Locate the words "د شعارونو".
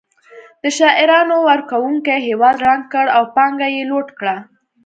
0.63-1.35